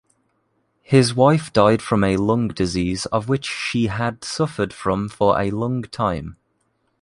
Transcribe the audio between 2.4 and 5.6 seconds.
disease of which she had suffered from for a